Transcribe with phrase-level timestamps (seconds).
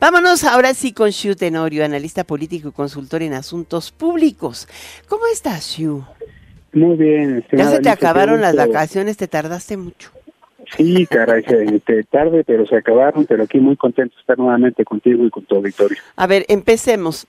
[0.00, 4.66] Vámonos ahora sí con Xu Tenorio, analista político y consultor en asuntos públicos.
[5.08, 6.02] ¿Cómo estás, Xu?
[6.72, 7.44] Muy bien.
[7.52, 10.10] Ya se te acabaron las vacaciones, te tardaste mucho.
[10.74, 11.42] Sí, caray,
[11.84, 15.44] te tarde, pero se acabaron, pero aquí muy contento de estar nuevamente contigo y con
[15.44, 15.98] tu auditorio.
[16.16, 17.26] A ver, empecemos.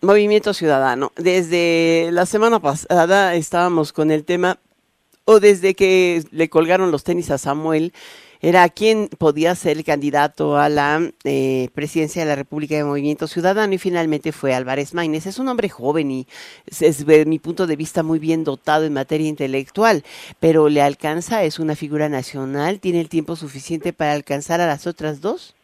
[0.00, 1.12] Movimiento Ciudadano.
[1.16, 4.58] Desde la semana pasada estábamos con el tema,
[5.26, 7.92] o desde que le colgaron los tenis a Samuel,
[8.44, 13.26] era quién podía ser el candidato a la eh, presidencia de la República de Movimiento
[13.26, 15.26] Ciudadano y finalmente fue Álvarez Maínez.
[15.26, 16.26] Es un hombre joven y
[16.66, 20.02] es, desde mi punto de vista muy bien dotado en materia intelectual,
[20.40, 24.86] pero le alcanza, es una figura nacional, tiene el tiempo suficiente para alcanzar a las
[24.86, 25.56] otras dos.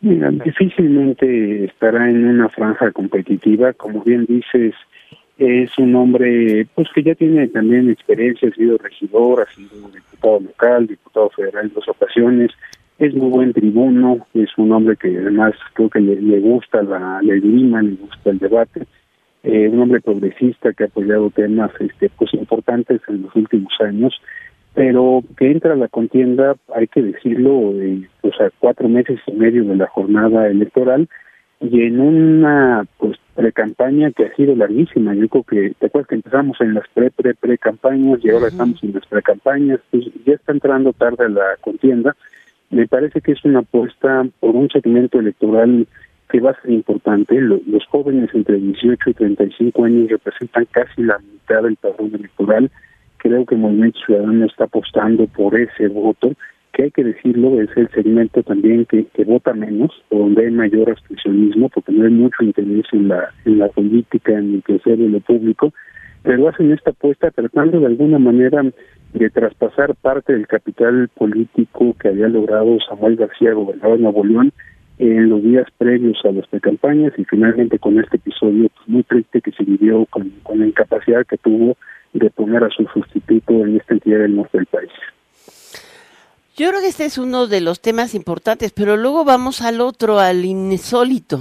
[0.00, 4.74] Mira, difícilmente estará en una franja competitiva, como bien dices,
[5.38, 10.40] es un hombre pues que ya tiene también experiencia, ha sido regidor, ha sido diputado
[10.40, 12.50] local, diputado federal en dos ocasiones,
[12.98, 17.34] es muy buen tribuno, es un hombre que además creo que le, gusta la, la
[17.34, 18.86] le gusta el debate,
[19.42, 24.20] eh, un hombre progresista que ha apoyado temas este pues importantes en los últimos años,
[24.74, 29.32] pero que entra a la contienda, hay que decirlo, eh, pues a cuatro meses y
[29.32, 31.08] medio de la jornada electoral,
[31.60, 35.14] y en una pues pre-campaña que ha sido larguísima.
[35.14, 38.82] Yo creo que, te acuerdas que empezamos en las pre, pre, pre-campañas y ahora estamos
[38.82, 42.16] en las pre-campañas, pues ya está entrando tarde la contienda.
[42.70, 45.86] Me parece que es una apuesta por un segmento electoral
[46.30, 47.40] que va a ser importante.
[47.40, 52.70] Los jóvenes entre 18 y 35 años representan casi la mitad del padrón electoral.
[53.18, 56.32] Creo que el Movimiento Ciudadano está apostando por ese voto
[56.74, 61.68] que hay que decirlo, es el segmento también que, vota menos, donde hay mayor abstencionismo,
[61.68, 65.20] porque no hay mucho interés en la, en la política, en el crecer de lo
[65.20, 65.72] público,
[66.22, 68.62] pero hacen esta apuesta tratando de alguna manera
[69.12, 74.52] de traspasar parte del capital político que había logrado Samuel García, gobernador de Nuevo León,
[74.98, 79.40] en los días previos a las precampañas y finalmente con este episodio pues, muy triste
[79.40, 81.76] que se vivió con, con la incapacidad que tuvo
[82.12, 84.90] de poner a su sustituto en esta entidad del norte del país.
[86.56, 90.20] Yo creo que este es uno de los temas importantes, pero luego vamos al otro,
[90.20, 91.40] al insólito.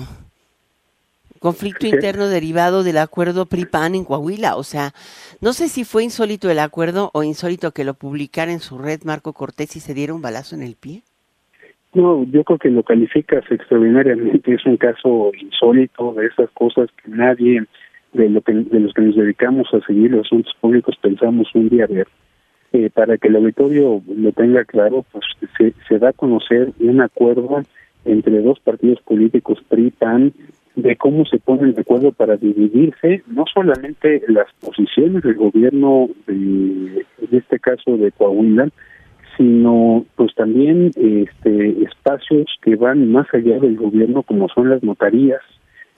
[1.37, 4.55] Conflicto interno derivado del acuerdo PRI-PAN en Coahuila.
[4.55, 4.91] O sea,
[5.39, 9.01] no sé si fue insólito el acuerdo o insólito que lo publicara en su red
[9.03, 11.03] Marco Cortés y se diera un balazo en el pie.
[11.93, 14.55] No, yo creo que lo calificas extraordinariamente.
[14.55, 17.63] Es un caso insólito de esas cosas que nadie
[18.13, 21.69] de, lo que, de los que nos dedicamos a seguir los asuntos públicos pensamos un
[21.69, 22.07] día ver.
[22.73, 25.23] Eh, para que el auditorio lo tenga claro, pues
[25.57, 27.61] se, se da a conocer un acuerdo
[28.03, 30.33] entre dos partidos políticos, PRI, PAN,
[30.75, 36.33] de cómo se ponen de acuerdo para dividirse no solamente las posiciones del gobierno de,
[36.33, 38.69] en este caso de Coahuila,
[39.37, 45.41] sino pues también este espacios que van más allá del gobierno como son las notarías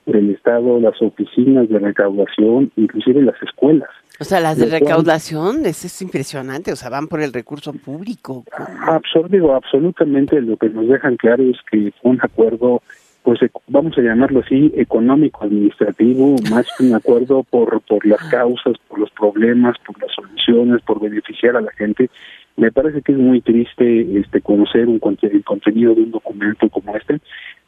[0.05, 3.89] del estado, las oficinas de recaudación, inclusive las escuelas.
[4.19, 8.45] O sea, las de recaudación, es, es impresionante, o sea, van por el recurso público.
[8.87, 12.81] Absorbido, absolutamente lo que nos dejan claro es que fue un acuerdo,
[13.23, 18.99] pues vamos a llamarlo así, económico-administrativo, más que un acuerdo por, por las causas, por
[18.99, 22.09] los problemas, por las soluciones, por beneficiar a la gente.
[22.57, 26.95] Me parece que es muy triste este conocer un el contenido de un documento como
[26.95, 27.19] este,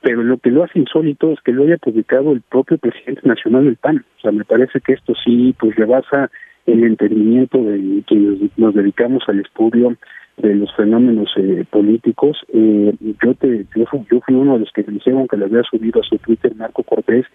[0.01, 3.65] pero lo que lo hace insólito es que lo haya publicado el propio presidente nacional
[3.65, 4.05] del PAN.
[4.17, 6.29] O sea, me parece que esto sí pues rebasa
[6.65, 9.97] el entendimiento de quienes nos dedicamos al estudio
[10.37, 12.37] de los fenómenos eh, políticos.
[12.53, 12.93] Eh,
[13.23, 16.01] yo te yo fui, yo fui uno de los que dijeron que le había subido
[16.01, 17.25] a su Twitter Marco Cortés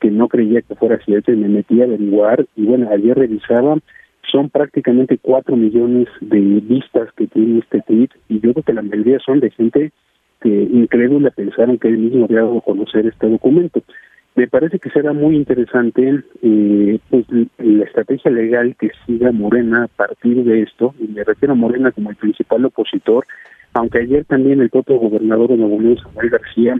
[0.00, 3.76] que no creía que fuera cierto y me metí a averiguar y bueno, ayer revisaba
[4.30, 8.82] son prácticamente cuatro millones de vistas que tiene este tweet y yo creo que la
[8.82, 9.92] mayoría son de gente
[10.40, 13.82] que incrédula pensaron que él mismo había dado a conocer este documento.
[14.34, 17.26] Me parece que será muy interesante eh, pues,
[17.58, 21.92] la estrategia legal que siga Morena a partir de esto, y me refiero a Morena
[21.92, 23.26] como el principal opositor,
[23.74, 26.76] aunque ayer también el propio gobernador de Nuevo León, Samuel García,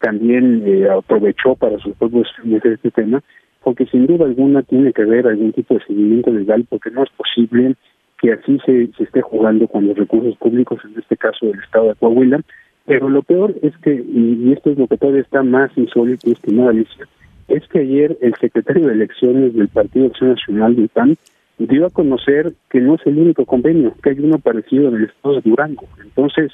[0.00, 3.22] también eh, aprovechó para sus propios fines este tema,
[3.66, 7.10] porque sin duda alguna tiene que haber algún tipo de seguimiento legal, porque no es
[7.10, 7.74] posible
[8.22, 11.88] que así se, se esté jugando con los recursos públicos, en este caso del Estado
[11.88, 12.42] de Coahuila,
[12.84, 16.70] pero lo peor es que, y esto es lo que todavía está más insólito, estimada
[16.70, 17.08] Alicia,
[17.48, 21.16] es que ayer el secretario de elecciones del Partido Acción Nacional del PAN
[21.58, 25.04] dio a conocer que no es el único convenio, que hay uno parecido en el
[25.06, 25.88] estado de Durango.
[26.00, 26.52] Entonces,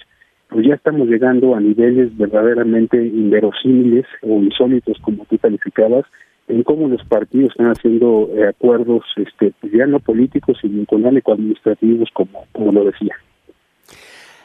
[0.48, 6.06] pues ya estamos llegando a niveles verdaderamente inverosímiles o insólitos, como tú calificabas,
[6.48, 12.46] en cómo los partidos están haciendo eh, acuerdos, este, ya no políticos, sino económico-administrativos, como,
[12.52, 13.16] como lo decía.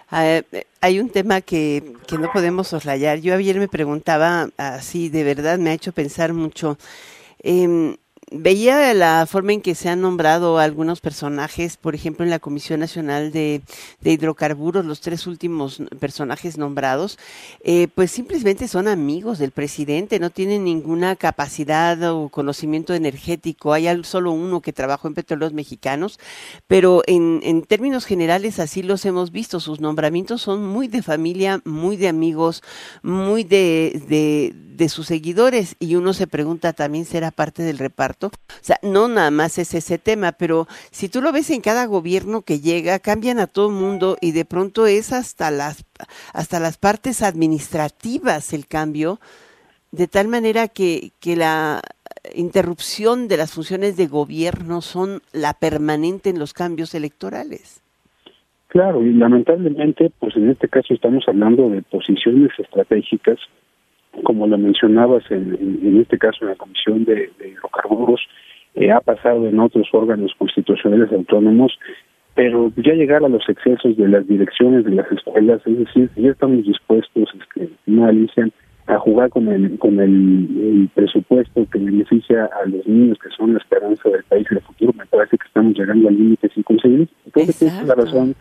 [0.10, 0.42] Ah,
[0.80, 3.20] hay un tema que, que no podemos soslayar.
[3.20, 6.78] Yo ayer me preguntaba, así de verdad me ha hecho pensar mucho.
[7.44, 7.98] Eh,
[8.32, 12.80] veía la forma en que se han nombrado algunos personajes, por ejemplo, en la Comisión
[12.80, 13.62] Nacional de,
[14.04, 17.18] Hidrocarburos, los tres últimos personajes nombrados,
[17.64, 23.74] eh, pues simplemente son amigos del presidente, no tienen ninguna capacidad o conocimiento energético.
[23.74, 26.20] Hay solo uno que trabajó en petróleos mexicanos,
[26.68, 29.60] pero en, en términos generales así los hemos visto.
[29.60, 32.64] Sus nombramientos son muy de familia, muy de amigos,
[33.04, 35.76] muy de, de, de sus seguidores.
[35.80, 38.17] Y uno se pregunta, ¿también será parte del reparto?
[38.26, 38.32] O
[38.62, 42.42] sea, no nada más es ese tema, pero si tú lo ves en cada gobierno
[42.42, 45.86] que llega, cambian a todo mundo y de pronto es hasta las,
[46.34, 49.20] hasta las partes administrativas el cambio,
[49.92, 51.82] de tal manera que, que la
[52.34, 57.82] interrupción de las funciones de gobierno son la permanente en los cambios electorales.
[58.68, 63.40] Claro, y lamentablemente, pues en este caso estamos hablando de posiciones estratégicas
[64.24, 68.22] como lo mencionabas en, en, este caso en la Comisión de, Hidrocarburos,
[68.76, 71.78] eh, ha pasado en otros órganos constitucionales autónomos,
[72.36, 76.30] pero ya llegar a los excesos de las direcciones de las escuelas, es decir, ya
[76.30, 78.08] estamos dispuestos, este, no
[78.88, 83.60] a jugar con el con el, presupuesto que beneficia a los niños que son la
[83.60, 87.10] esperanza del país y el futuro, me parece que estamos llegando al límite sin conseguir.
[87.26, 88.36] Entonces, esa es la razón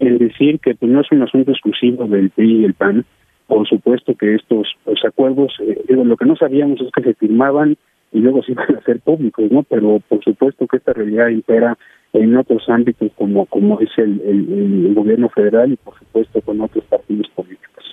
[0.00, 3.04] en decir que pues, no es un asunto exclusivo del PRI y el PAN,
[3.52, 7.76] por supuesto que estos los acuerdos, eh, lo que no sabíamos es que se firmaban
[8.10, 9.62] y luego se iban a ser públicos, ¿no?
[9.62, 11.76] Pero por supuesto que esta realidad impera
[12.14, 17.84] en otros ámbitos como es el, gobierno federal y por supuesto con otros partidos políticos.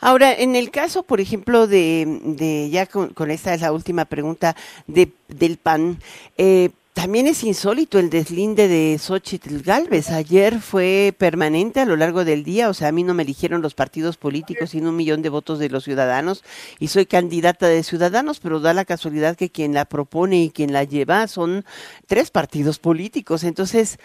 [0.00, 4.54] Ahora, en el caso, por ejemplo, de, ya con, esta es la última pregunta
[4.86, 5.96] de, del PAN,
[6.38, 10.08] eh, también es insólito el deslinde de Xochitl Galvez.
[10.08, 13.60] Ayer fue permanente a lo largo del día, o sea, a mí no me eligieron
[13.60, 16.42] los partidos políticos, sino un millón de votos de los ciudadanos,
[16.78, 20.72] y soy candidata de ciudadanos, pero da la casualidad que quien la propone y quien
[20.72, 21.66] la lleva son
[22.06, 23.44] tres partidos políticos.
[23.44, 23.98] Entonces,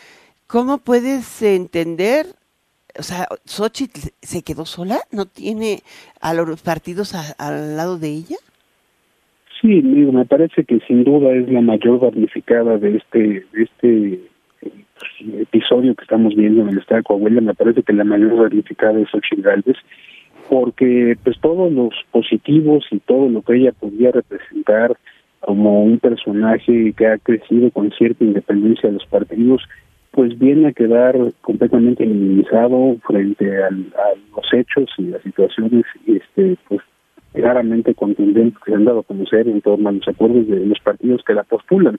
[0.45, 2.35] ¿cómo puedes entender?
[2.99, 5.81] O sea, Xochitl se quedó sola, no tiene
[6.19, 8.37] a los partidos al lado de ella.
[9.61, 14.19] Sí, me parece que sin duda es la mayor damnificada de este, de este
[14.59, 14.73] pues,
[15.39, 17.41] episodio que estamos viendo en el estado de Coahuila.
[17.41, 19.77] Me parece que la mayor damnificada es Xochitl Galvez,
[20.49, 24.97] porque pues todos los positivos y todo lo que ella podía representar
[25.41, 29.61] como un personaje que ha crecido con cierta independencia de los partidos,
[30.09, 36.57] pues viene a quedar completamente minimizado frente al, a los hechos y las situaciones este
[36.67, 36.81] pues
[37.33, 40.80] claramente contundentes que se han dado a conocer en torno a los acuerdos de los
[40.80, 41.98] partidos que la postulan.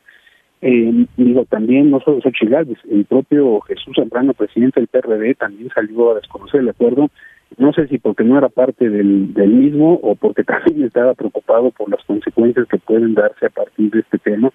[0.60, 2.54] Eh, digo, también no solo Xochitl
[2.90, 7.10] el propio Jesús Zambrano, presidente del PRD, también salió a desconocer el acuerdo,
[7.58, 11.70] no sé si porque no era parte del, del mismo o porque también estaba preocupado
[11.72, 14.52] por las consecuencias que pueden darse a partir de este tema,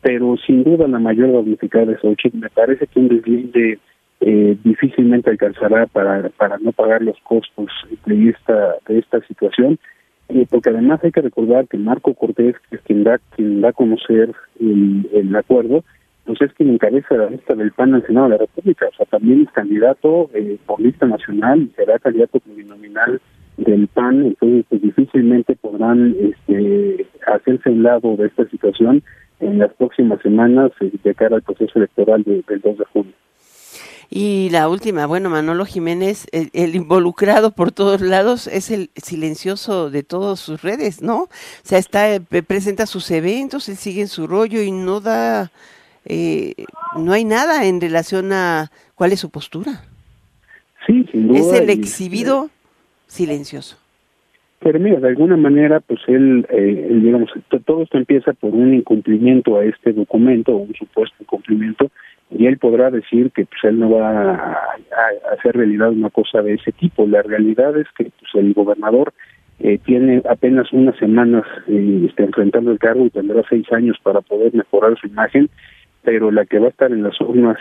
[0.00, 3.78] pero sin duda la mayor damnificada de Xochitl, me parece que un deslinde
[4.20, 7.70] eh, difícilmente alcanzará para, para no pagar los costos
[8.06, 9.78] de esta, de esta situación
[10.50, 13.72] porque además hay que recordar que Marco Cortés, que es quien da, quien da a
[13.72, 15.84] conocer el, el acuerdo,
[16.24, 19.06] pues es quien encabeza la lista del PAN al Senado de la República, o sea,
[19.06, 23.20] también es candidato eh, por lista nacional y será candidato plurinominal
[23.58, 29.02] del PAN, entonces pues difícilmente podrán este, hacerse un lado de esta situación
[29.40, 33.12] en las próximas semanas eh, de cara al proceso electoral del 2 de junio.
[34.16, 40.04] Y la última, bueno, Manolo Jiménez, el, involucrado por todos lados, es el silencioso de
[40.04, 41.22] todas sus redes, ¿no?
[41.22, 41.28] O
[41.64, 45.50] sea, está, eh, presenta sus eventos, él sigue en su rollo y no da,
[46.04, 46.54] eh,
[46.96, 49.82] no hay nada en relación a cuál es su postura.
[50.86, 51.40] Sí, sin duda.
[51.40, 52.50] Es el exhibido
[53.08, 53.78] silencioso.
[54.60, 57.30] Pero mira, de alguna manera, pues él, eh, digamos,
[57.66, 61.90] todo esto empieza por un incumplimiento a este documento, un supuesto incumplimiento,
[62.36, 64.58] y él podrá decir que pues él no va a,
[65.32, 67.06] hacer realidad una cosa de ese tipo.
[67.06, 69.12] La realidad es que pues, el gobernador
[69.60, 74.20] eh, tiene apenas unas semanas eh, está enfrentando el cargo y tendrá seis años para
[74.20, 75.48] poder mejorar su imagen,
[76.02, 77.56] pero la que va a estar en las urnas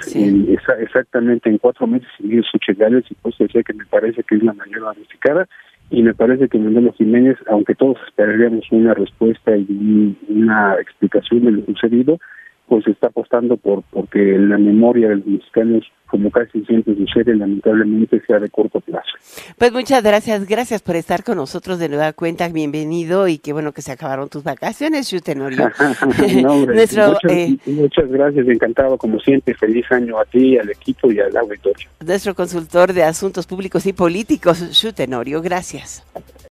[0.80, 4.44] exactamente en cuatro meses y sus chegales y pues decía que me parece que es
[4.44, 5.48] la mayor damnificada
[5.92, 11.52] y me parece que Manuel Jiménez, aunque todos esperaríamos una respuesta y una explicación de
[11.52, 12.18] lo sucedido,
[12.68, 18.22] pues está apostando por porque la memoria de los mexicanos, como casi siempre sucede, lamentablemente
[18.26, 19.12] sea de corto plazo.
[19.58, 23.74] Pues muchas gracias, gracias por estar con nosotros de nueva cuenta, bienvenido y qué bueno
[23.74, 25.70] que se acabaron tus vacaciones, Tenorio.
[26.08, 31.36] muchas, eh, muchas, gracias, encantado como siempre, feliz año a ti, al equipo y al
[31.36, 31.90] auditorio.
[32.06, 34.64] Nuestro consultor de asuntos públicos y políticos,
[34.96, 36.04] Tenorio, gracias.